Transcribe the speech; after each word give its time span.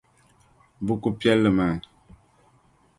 Buku 0.85 1.09
piɛli 1.19 1.49
maa. 1.57 1.75